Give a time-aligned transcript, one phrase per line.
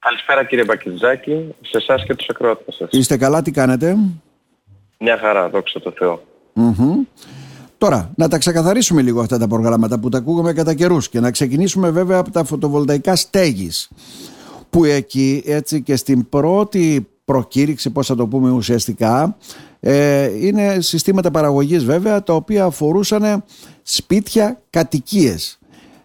[0.00, 2.88] Καλησπέρα κύριε Μπακιτζάκη, σε εσάς και τους ακροατές σας.
[2.92, 3.96] Είστε καλά, τι κάνετε;
[4.98, 6.22] Μια χαρά, δόξα τω Θεώ.
[7.78, 11.30] Τώρα, να τα ξεκαθαρίσουμε λίγο αυτά τα προγράμματα που τα ακούγαμε κατά καιρούς και να
[11.30, 13.90] ξεκινήσουμε βέβαια από τα φωτοβολταϊκά στέγης
[14.70, 19.36] που εκεί έτσι και στην πρώτη προκήρυξη, πώς θα το πούμε ουσιαστικά,
[19.80, 23.44] ε, είναι συστήματα παραγωγής βέβαια τα οποία αφορούσαν
[23.82, 25.58] σπίτια κατοικίες.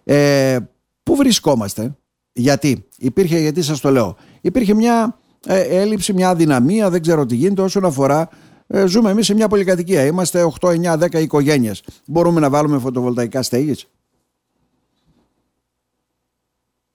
[0.04, 0.57] Ε,
[1.04, 1.96] πού βρισκόμαστε,
[2.38, 5.17] γιατί, υπήρχε, γιατί σας το λέω, υπήρχε μια
[5.47, 8.30] ε, έλλειψη, μια αδυναμία, δεν ξέρω τι γίνεται όσον αφορά
[8.67, 10.05] ε, ζούμε εμείς σε μια πολυκατοικία.
[10.05, 11.84] Είμαστε 8, 9, 10 οικογένειες.
[12.05, 13.88] Μπορούμε να βάλουμε φωτοβολταϊκά στέγης.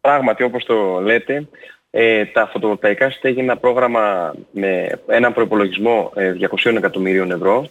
[0.01, 1.49] Πράγματι, όπως το λέτε,
[1.91, 7.69] ε, τα φωτοβολταϊκά στέγη είναι ένα πρόγραμμα με έναν προϋπολογισμό ε, 200 εκατομμυρίων ευρώ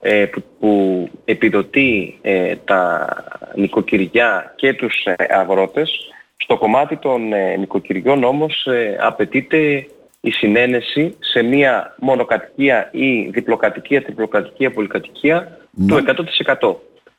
[0.00, 3.08] ε, που, που επιδοτεί ε, τα
[3.54, 6.12] νοικοκυριά και τους ε, αγρότες.
[6.50, 8.68] Στο κομμάτι των ε, νοικοκυριών όμως
[9.00, 9.86] απαιτείται
[10.20, 15.86] η συνένεση σε μία μονοκατοικία ή διπλοκατοικία, τριπλοκατοικία, πολυκατοικία ναι.
[15.86, 16.24] του
[16.60, 16.74] 100%.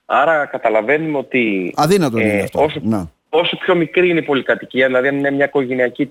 [0.05, 2.63] Άρα καταλαβαίνουμε ότι Αδύνατο είναι αυτό.
[2.63, 3.03] Όσο, ναι.
[3.29, 6.09] όσο πιο μικρή είναι η πολυκατοικία, δηλαδή αν είναι μια οικογενειακή ε,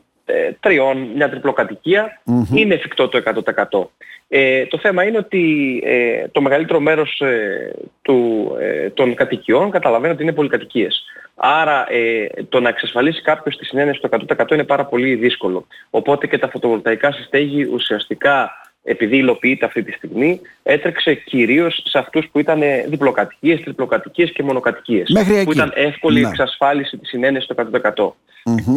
[0.61, 2.21] τριών, μια τριπλοκατοικία,
[2.55, 3.23] είναι εφικτό το
[3.71, 3.87] 100%.
[4.33, 10.13] Ε, το θέμα είναι ότι ε, το μεγαλύτερο μέρος ε, του, ε, των κατοικιών καταλαβαίνει
[10.13, 11.05] ότι είναι πολυκατοικίες.
[11.35, 15.67] Άρα ε, το να εξασφαλίσει κάποιος τη συνένεση στο 100% είναι πάρα πολύ δύσκολο.
[15.91, 18.51] Οπότε και τα φωτοβολταϊκά συστέγη ουσιαστικά
[18.83, 25.11] επειδή υλοποιείται αυτή τη στιγμή, έτρεξε κυρίως σε αυτούς που ήταν διπλοκατοικίες, τριπλοκατοικίες και μονοκατοικίες.
[25.11, 27.55] Μέχρι που ήταν εύκολη η εξασφάλιση της συνένεσης στο
[27.95, 28.13] 100%.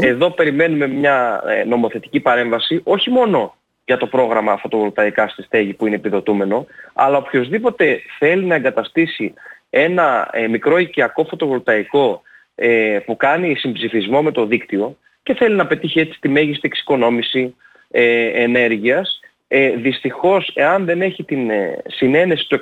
[0.02, 5.86] Εδώ περιμένουμε μια ε, νομοθετική παρέμβαση, όχι μόνο για το πρόγραμμα φωτοβολταϊκά στη στέγη που
[5.86, 9.34] είναι επιδοτούμενο, αλλά οποιοδήποτε θέλει να εγκαταστήσει
[9.70, 12.22] ένα ε, μικρό οικιακό φωτοβολταϊκό
[12.56, 17.56] ε, που κάνει συμψηφισμό με το δίκτυο και θέλει να πετύχει έτσι τη μέγιστη εξοικονόμηση
[17.92, 22.59] ε, ενέργειας, ε, δυστυχώς εάν δεν έχει την ε, συνένεση του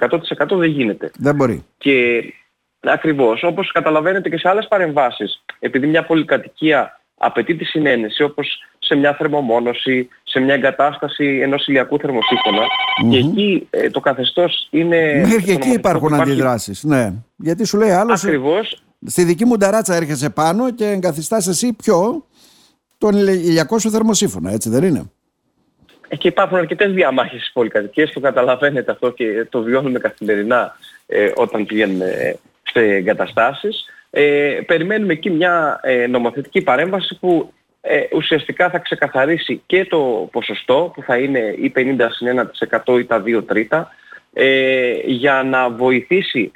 [0.47, 1.11] 100% δεν γίνεται.
[1.17, 1.65] Δεν μπορεί.
[1.77, 2.23] Και
[2.79, 8.95] ακριβώς όπως καταλαβαίνετε και σε άλλες παρεμβάσεις, επειδή μια πολυκατοικία απαιτεί τη συνένεση όπως σε
[8.95, 11.97] μια θερμομόνωση, σε μια εγκατάσταση ενός ηλιακού
[13.09, 15.21] και εκεί ε, το καθεστώς είναι...
[15.25, 16.31] Μέχρι και εκεί υπάρχουν υπάρχει...
[16.31, 17.13] αντιδράσεις, ναι.
[17.35, 18.23] Γιατί σου λέει άλλος...
[18.23, 18.83] Ακριβώς.
[19.05, 22.25] Στη δική μου ταράτσα έρχεσαι πάνω και εγκαθιστάς εσύ πιο
[22.97, 25.11] τον ηλιακό σου θερμοσύφωνα, έτσι δεν είναι;
[26.11, 30.75] Ε, και υπάρχουν αρκετές διαμάχες στις πολυκατοικίες, το καταλαβαίνετε αυτό και το βιώνουμε καθημερινά
[31.07, 33.85] ε, όταν πηγαίνουμε σε εγκαταστάσεις.
[34.09, 40.91] Ε, περιμένουμε εκεί μια ε, νομοθετική παρέμβαση που ε, ουσιαστικά θα ξεκαθαρίσει και το ποσοστό
[40.93, 41.81] που θα είναι ή 50
[42.95, 43.91] 1% ή τα 2 τρίτα
[44.33, 46.51] ε, για να βοηθήσει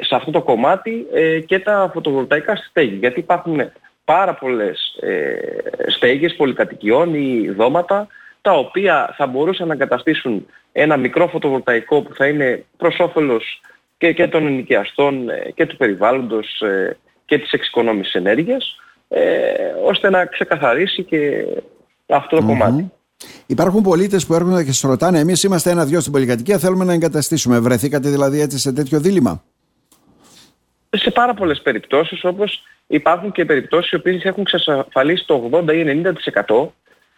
[0.00, 1.06] σε αυτό το κομμάτι
[1.46, 2.94] και τα φωτοβολταϊκά στέγη.
[2.94, 3.60] Γιατί υπάρχουν
[4.04, 4.98] πάρα πολλές
[5.86, 8.06] στέγες πολυκατοικιών ή δώματα
[8.40, 13.60] τα οποία θα μπορούσαν να εγκαταστήσουν ένα μικρό φωτοβολταϊκό που θα είναι προς όφελος
[13.98, 18.76] και, και των ενοικιαστών ε, και του περιβάλλοντος ε, και της εξοικονόμησης ενέργειας
[19.08, 19.20] ε,
[19.84, 21.44] ώστε να ξεκαθαρίσει και
[22.06, 22.92] αυτό το κομμάτι.
[23.46, 27.58] Υπάρχουν πολίτες που έρχονται και σας ρωτάνε εμείς είμαστε ένα-δυο στην πολυκατοικία θέλουμε να εγκαταστήσουμε.
[27.58, 29.42] Βρεθήκατε δηλαδή έτσι σε τέτοιο δίλημα;
[30.90, 36.02] Σε πάρα πολλές περιπτώσεις όπως υπάρχουν και περιπτώσεις οι οποίες έχουν ξεσαφαλίσει το 80 ή
[36.46, 36.68] 90%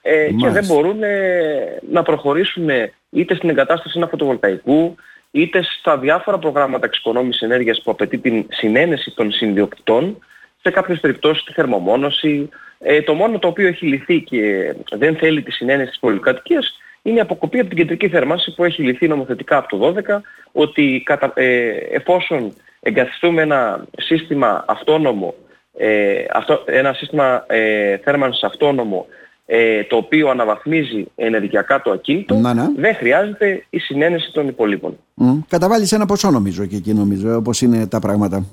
[0.02, 2.68] ε, και δεν μπορούν ε, να προχωρήσουν
[3.10, 4.94] είτε στην εγκατάσταση ένα φωτοβολταϊκού,
[5.30, 10.18] είτε στα διάφορα προγράμματα εξοικονόμησης ενέργειας που απαιτεί την συνένεση των συνδιοκτητών,
[10.62, 12.48] σε κάποιες περιπτώσεις τη θερμομόνωση.
[12.78, 17.16] Ε, το μόνο το οποίο έχει λυθεί και δεν θέλει τη συνένεση της πολυκατοικίας είναι
[17.16, 20.20] η αποκοπή από την κεντρική θερμάνση που έχει λυθεί νομοθετικά από το 12,
[20.52, 25.34] ότι κατα, ε, εφόσον εγκαθιστούμε ένα σύστημα αυτόνομο,
[25.76, 29.06] ε, αυτό, ένα σύστημα ε, θέρμανσης αυτόνομο
[29.52, 32.68] ε, το οποίο αναβαθμίζει ενεργειακά το ακίνητο, να, ναι.
[32.76, 34.96] δεν χρειάζεται η συνένεση των υπολείπων.
[35.20, 35.38] Mm.
[35.48, 38.44] Καταβάλεις ένα ποσό νομίζω και εκεί νομίζω, όπως είναι τα πράγματα.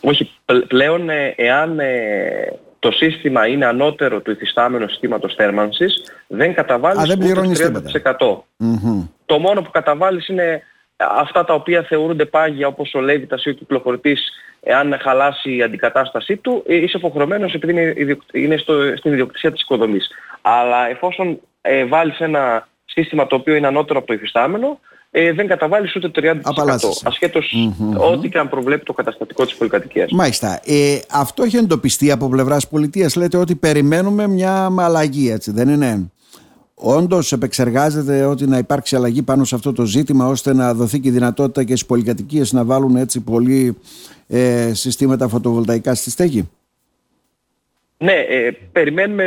[0.00, 0.30] Όχι,
[0.68, 1.88] πλέον ε, εάν ε,
[2.78, 7.18] το σύστημα είναι ανώτερο του υφιστάμενου συστήματος θέρμανσης, δεν καταβάλεις Α, δεν
[8.02, 9.02] 30%.
[9.24, 10.62] Το μόνο που καταβάλεις είναι
[11.08, 14.30] αυτά τα οποία θεωρούνται πάγια όπως ο Λέβιτας ή ο κυκλοφορητής
[14.60, 19.62] εάν χαλάσει η αντικατάστασή του ε, είσαι υποχρεωμένος επειδή είναι, είναι στο, στην ιδιοκτησία της
[19.62, 20.10] οικοδομής.
[20.42, 24.78] Αλλά εφόσον ε, βάλεις ένα σύστημα το οποίο είναι ανώτερο από το υφιστάμενο
[25.10, 26.40] ε, δεν καταβάλεις ούτε 30%
[27.04, 27.54] ασχετως
[27.96, 30.10] ό,τι και αν προβλέπει το καταστατικό της πολυκατοικίας.
[30.10, 30.60] Μάλιστα.
[30.64, 33.16] Ε, αυτό έχει εντοπιστεί από πλευράς πολιτείας.
[33.16, 36.10] Λέτε ότι περιμένουμε μια αλλαγή έτσι δεν είναι;
[36.82, 41.08] Όντως επεξεργάζεται ότι να υπάρξει αλλαγή πάνω σε αυτό το ζήτημα ώστε να δοθεί και
[41.08, 43.78] η δυνατότητα και στις πολυκατοικίες να βάλουν έτσι πολύ
[44.28, 46.50] ε, συστήματα φωτοβολταϊκά στη στέγη;
[47.98, 49.24] Ναι, ε, περιμένουμε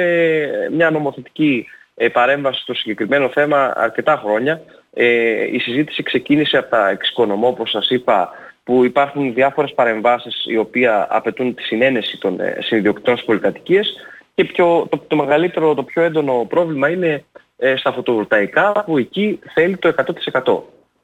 [0.71, 1.65] μια νομοθετική
[1.95, 4.61] ε, παρέμβαση στο συγκεκριμένο θέμα αρκετά χρόνια.
[4.94, 8.29] Ε, η συζήτηση ξεκίνησε από τα εξοικονομώ, όπως σας είπα,
[8.63, 13.94] που υπάρχουν διάφορες παρεμβάσεις οι οποίες απαιτούν τη συνένεση των ε, συνδιοκτητών στις πολυκατοικίες
[14.35, 17.23] και πιο, το, το μεγαλύτερο, το πιο έντονο πρόβλημα είναι
[17.57, 19.94] ε, στα φωτοβολταϊκά που εκεί θέλει το
[20.31, 20.61] 100%.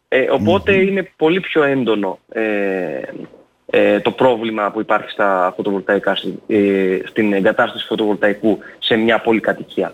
[0.07, 3.01] Ε, οποτε είναι πολύ πιο έντονο ε,
[3.65, 6.17] ε, το πρόβλημα που υπάρχει στα φωτοβολταϊκά,
[6.47, 9.93] ε, στην εγκατάσταση φωτοβολταϊκού σε μια πολυκατοικία.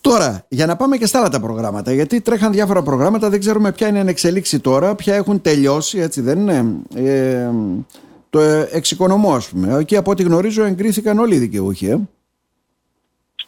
[0.00, 3.72] Τώρα, για να πάμε και στα άλλα τα προγράμματα, γιατί τρέχαν διάφορα προγράμματα, δεν ξέρουμε
[3.72, 6.64] ποια είναι εν εξελίξη τώρα, ποια έχουν τελειώσει, έτσι δεν είναι.
[6.94, 7.50] Ε,
[8.30, 8.40] το
[8.72, 9.78] εξοικονομώ, ας πούμε.
[9.78, 12.08] Εκεί από ό,τι γνωρίζω εγκρίθηκαν όλοι οι δικαιούχοι.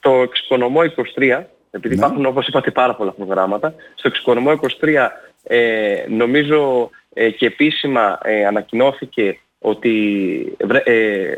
[0.04, 0.08] Ε.
[0.08, 0.80] Στο εξοικονομώ
[1.16, 2.04] 23, επειδή ναι.
[2.04, 5.08] υπάρχουν όπως είπατε πάρα πολλά προγράμματα, στο εξοικονομώ 23
[5.46, 11.34] ε, νομίζω ε, και επίσημα ε, ανακοινώθηκε ότι ε,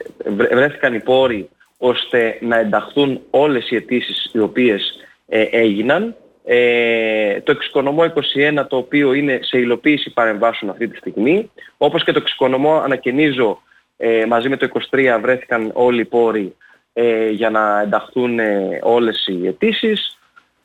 [0.50, 1.48] βρέθηκαν οι πόροι
[1.78, 4.94] ώστε να ενταχθούν όλες οι αιτήσεις οι οποίες
[5.50, 6.14] έγιναν.
[7.44, 12.18] το εξοικονομώ 21 το οποίο είναι σε υλοποίηση παρεμβάσεων αυτή τη στιγμή, όπως και το
[12.22, 13.62] εξοικονομώ ανακαινίζω
[14.28, 16.54] μαζί με το 23 βρέθηκαν όλοι οι πόροι
[17.30, 18.38] για να ενταχθούν
[18.82, 20.18] όλες οι αιτήσεις.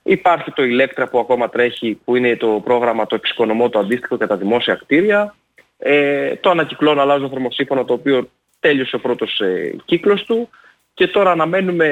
[0.04, 4.28] Υπάρχει το Ηλέκτρα που ακόμα τρέχει, που είναι το πρόγραμμα το εξοικονομώ το αντίστοιχο για
[4.28, 5.36] τα δημόσια κτίρια.
[5.78, 8.30] Ε, το ανακυκλώνω αλλάζω θερμοσύφωνο το οποίο
[8.60, 10.50] τέλειωσε ο πρώτος ε, κύκλος του
[10.94, 11.86] και τώρα αναμένουμε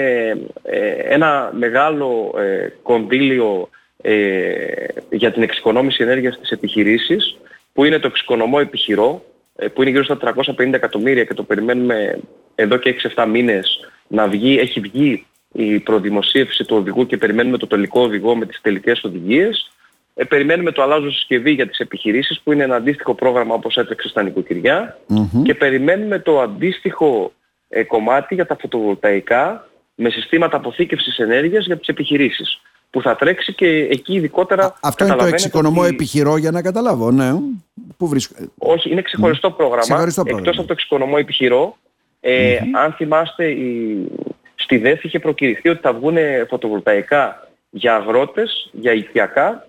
[0.63, 3.69] ε, ένα μεγάλο ε, κονδύλιο
[4.01, 7.37] ε, για την εξοικονόμηση ενέργειας στις επιχειρήσεις
[7.73, 9.23] που είναι το εξοικονομώ επιχειρό
[9.73, 10.17] που είναι γύρω στα
[10.57, 12.19] 350 εκατομμύρια και το περιμένουμε
[12.55, 17.67] εδώ και 6-7 μήνες να βγει, έχει βγει η προδημοσίευση του οδηγού και περιμένουμε το
[17.67, 19.71] τελικό οδηγό με τις τελικές οδηγίες.
[20.13, 24.07] Ε, περιμένουμε το αλλάζω συσκευή για τις επιχειρήσεις που είναι ένα αντίστοιχο πρόγραμμα όπως έτρεξε
[24.07, 24.97] στα νοικοκυρια
[25.43, 27.31] και περιμένουμε το αντίστοιχο
[27.69, 33.53] ε, κομμάτι για τα φωτοβολταϊκά με συστήματα αποθήκευσης ενέργειας για τις επιχειρήσεις που θα τρέξει
[33.53, 34.73] και εκεί ειδικότερα...
[34.81, 35.89] αυτό είναι το εξοικονομώ ότι...
[35.89, 37.31] επιχειρό για να καταλάβω, ναι.
[37.99, 38.35] Πού βρίσκω...
[38.57, 39.81] Όχι, είναι ξεχωριστό πρόγραμμα.
[39.81, 40.47] Ξεχωριστό πρόγραμμα.
[40.47, 41.77] Εκτός από το εξοικονομώ επιχειρό,
[42.19, 43.97] ε, αν θυμάστε η,
[44.61, 46.17] Στη ΔΕΘ είχε προκηρυχθεί ότι θα βγουν
[46.47, 49.67] φωτοβολταϊκά για αγρότες, για οικιακά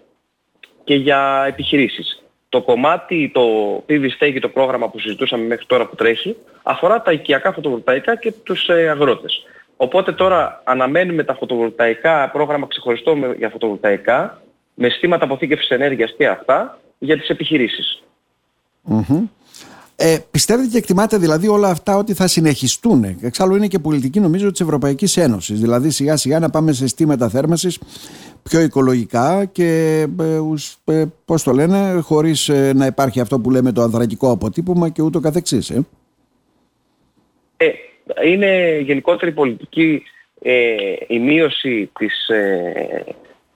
[0.85, 2.23] και για επιχειρήσεις.
[2.49, 7.13] Το κομμάτι, το PV Stake, το πρόγραμμα που συζητούσαμε μέχρι τώρα που τρέχει, αφορά τα
[7.13, 9.47] οικιακά φωτοβολταϊκά και τους ε, αγρότες.
[9.77, 14.43] Οπότε τώρα αναμένουμε τα φωτοβολταϊκά, πρόγραμμα ξεχωριστό για φωτοβολταϊκά,
[14.75, 17.31] με συστήματα αποθήκευσης ενέργειας και αυτά, για τις
[18.89, 19.29] επιχειρησεις
[20.03, 24.51] ε, πιστεύετε και εκτιμάτε δηλαδή όλα αυτά ότι θα συνεχιστούν; Εξάλλου είναι και πολιτική νομίζω
[24.51, 25.61] της Ευρωπαϊκής Ένωσης.
[25.61, 27.79] Δηλαδή σιγά σιγά να πάμε σε συστήματα θέρμανσης
[28.43, 33.73] πιο οικολογικά και ε, ε, πώς το λένε χωρίς ε, να υπάρχει αυτό που λέμε
[33.73, 35.71] το ανθρακικό αποτύπωμα και ούτω καθεξής.
[35.71, 35.85] Ε.
[37.57, 37.71] Ε,
[38.29, 40.03] είναι γενικότερη πολιτική
[40.43, 40.75] ε,
[41.07, 42.29] η μείωση της,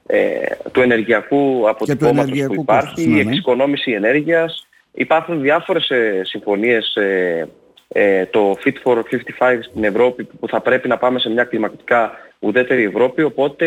[0.06, 3.30] ε, του ενεργειακού αποτυπώματος που υπάρχει, η ναι, ναι.
[3.30, 7.48] εξοικονόμηση ενέργειας, Υπάρχουν διάφορες ε, συμφωνίες, ε,
[7.88, 12.12] ε, το Fit for 55 στην Ευρώπη που θα πρέπει να πάμε σε μια κλιματικά
[12.38, 13.66] ουδέτερη Ευρώπη, οπότε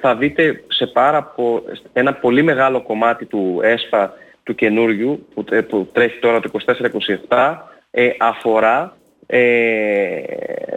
[0.00, 1.34] θα δείτε σε πάρα
[1.92, 6.50] ένα πολύ μεγάλο κομμάτι του ΕΣΦΑ του καινούριου που, που τρέχει τώρα το
[7.28, 7.54] 24-27
[8.18, 8.96] αφορά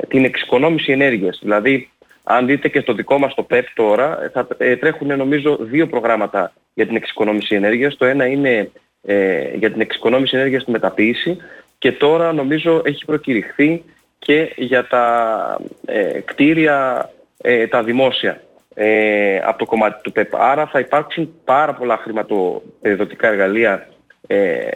[0.07, 1.39] την εξοικονόμηση ενέργειας.
[1.42, 1.89] Δηλαδή
[2.24, 4.48] αν δείτε και στο δικό μας το ΠΕΠ τώρα θα
[4.79, 7.98] τρέχουν νομίζω δύο προγράμματα για την εξοικονόμηση ενέργειας.
[7.98, 8.72] Το ένα είναι
[9.09, 11.37] ε, για την εξοικονόμηση ενέργειας στη μεταποίηση
[11.77, 13.83] και τώρα νομίζω έχει προκηρυχθεί
[14.19, 17.09] και για τα ε, κτίρια
[17.41, 18.41] ε, τα δημόσια
[18.73, 20.35] ε, από το κομμάτι του ΠΕΠ.
[20.35, 23.87] Άρα θα υπάρξουν πάρα πολλά χρηματοδοτικά εργαλεία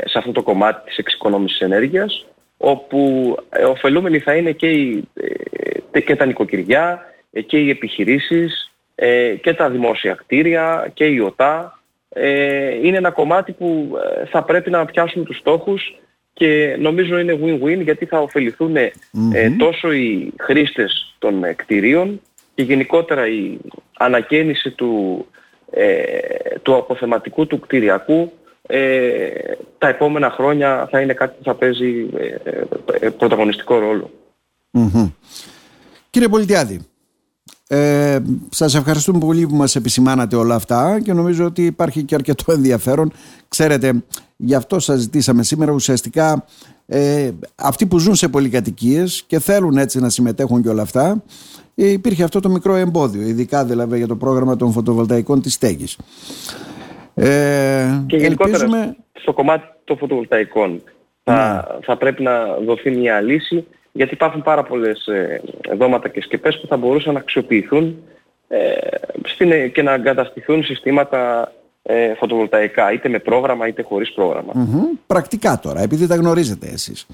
[0.06, 2.26] σε αυτό το κομμάτι της εξοικονόμησης ενέργειας
[2.58, 3.36] όπου
[3.68, 5.04] ωφελούμενοι θα είναι και, οι,
[6.06, 7.06] και τα νοικοκυριά
[7.46, 8.72] και οι επιχειρήσεις
[9.42, 11.81] και τα δημόσια κτίρια και η ΟΤΑ
[12.14, 13.92] ε, είναι ένα κομμάτι που
[14.22, 16.00] ε, θα πρέπει να πιάσουμε τους στόχους
[16.34, 18.92] και νομίζω είναι win-win γιατί θα ωφεληθούν ε,
[19.58, 22.22] τόσο οι χρήστες των κτηρίων
[22.56, 23.58] και γενικότερα η
[23.98, 25.26] ανακαίνιση του,
[26.62, 28.32] του αποθεματικού του κτηριακού
[29.78, 32.10] τα επόμενα χρόνια θα είναι κάτι που θα παίζει
[33.18, 33.80] πρωταγωνιστικό
[36.10, 36.91] Κύριε Πολιτιάδη,
[37.74, 42.52] ε, σας ευχαριστούμε πολύ που μας επισημάνατε όλα αυτά και νομίζω ότι υπάρχει και αρκετό
[42.52, 43.12] ενδιαφέρον.
[43.48, 44.04] Ξέρετε,
[44.38, 46.46] γι' αυτό σας ζητήσαμε σήμερα ουσιαστικά
[46.86, 51.24] ε, αυτοί που ζουν σε πολυκατοικίες και θέλουν έτσι να συμμετέχουν και όλα αυτά
[51.76, 55.98] ε, υπήρχε αυτό το μικρό εμπόδιο, ειδικά δηλαδή για το πρόγραμμα των φωτοβολταϊκών της στέγης.
[57.14, 58.96] Ε, και ελπίζουμε...
[59.14, 60.82] στο κομμάτι των φωτοβολταϊκών
[61.24, 61.86] θα, ναι.
[61.86, 65.42] θα πρέπει να δοθεί μια λύση γιατί υπάρχουν πάρα πολλές ε,
[65.78, 68.04] δώματα και σκεπές που θα μπορούσαν να αξιοποιηθούν
[68.48, 71.52] ε, και να εγκαταστηθούν συστήματα
[71.84, 74.14] ε, φωτοβολταϊκά, είτε με πρόγραμμα είτε χωρίς
[75.08, 77.06] Πρακτικά τώρα, επειδή τα γνωρίζετε εσείς.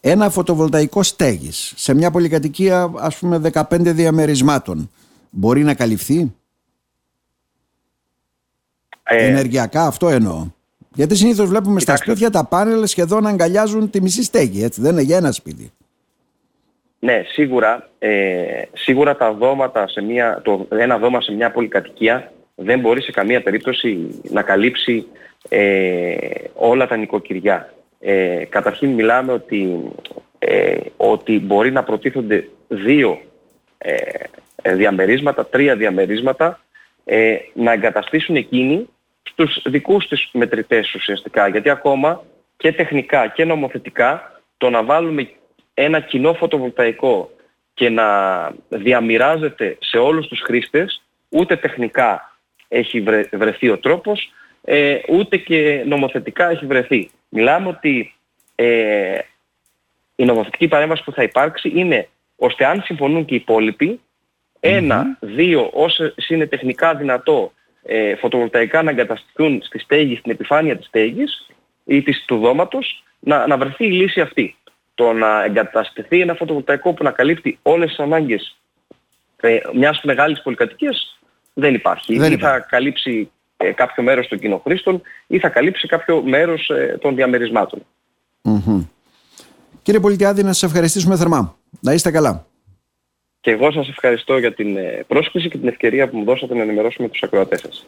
[0.00, 4.90] Ένα φωτοβολταϊκό στέγης σε μια πολυκατοικία ας πούμε 15 διαμερισμάτων
[5.30, 6.34] μπορεί να καλυφθεί;
[9.02, 10.46] Ε, ενεργειακά αυτό εννοώ.
[10.94, 15.02] Γιατί συνήθως βλέπουμε στα σπίτια τα πάνελ σχεδόν αγκαλιάζουν τη μισή στέγη, έτσι δεν είναι
[15.02, 15.72] για ένα σπίτι.
[17.02, 22.80] Ναι, σίγουρα, ε, σίγουρα τα δώματα σε μια, το, ένα δώμα σε μια πολυκατοικία δεν
[22.80, 25.06] μπορεί σε καμία περίπτωση να καλύψει
[25.48, 26.16] ε,
[26.54, 27.72] όλα τα νοικοκυριά.
[28.00, 29.90] Ε, καταρχήν μιλάμε ότι,
[30.38, 33.20] ε, ότι μπορεί να προτίθονται δύο
[33.78, 36.60] ε, διαμερίσματα, τρία διαμερίσματα,
[37.04, 38.88] ε, να εγκαταστήσουν εκείνοι
[39.22, 41.48] στους δικούς τους μετρητές ουσιαστικά.
[41.48, 42.22] Γιατί ακόμα
[42.56, 45.28] και τεχνικά και νομοθετικά το να βάλουμε
[45.84, 47.30] ένα κοινό φωτοβολταϊκό
[47.74, 48.06] και να
[48.68, 53.00] διαμοιράζεται σε όλους τους χρήστες, ούτε τεχνικά έχει
[53.32, 54.32] βρεθεί ο τρόπος,
[54.64, 57.10] ε, ούτε και νομοθετικά έχει βρεθεί.
[57.28, 58.14] Μιλάμε ότι
[58.54, 59.18] ε,
[60.16, 64.00] η νομοθετική παρέμβαση που θα υπάρξει είναι ώστε αν συμφωνούν και οι υπόλοιποι,
[64.60, 70.86] ένα, δύο, όσο είναι τεχνικά δυνατό ε, φωτοβολταϊκά να εγκαταστηθούν στη στέγη, στην επιφάνεια της
[70.86, 71.50] στέγης
[71.84, 74.56] ή της, του δώματος, να, να βρεθεί η λύση αυτή.
[75.00, 78.56] Το να εγκαταστηθεί ένα φωτοβολταϊκό που να καλύπτει όλες τις ανάγκες
[79.40, 81.18] ε, μιας μεγάλης πολυκατοικίας
[81.54, 82.18] δεν υπάρχει.
[82.18, 86.98] Δεν ή θα καλύψει ε, κάποιο μέρος των κοινοχρήστων ή θα καλύψει κάποιο μέρος ε,
[87.00, 87.86] των διαμερισμάτων.
[88.42, 88.86] Mm-hmm.
[89.82, 91.56] Κύριε Πολιτιάδη, να σας ευχαριστήσουμε θερμά.
[91.80, 92.46] Να είστε καλά.
[93.40, 96.62] Και εγώ σας ευχαριστώ για την ε, πρόσκληση και την ευκαιρία που μου δώσατε να
[96.62, 97.86] ενημερώσουμε τους ακροατές σας.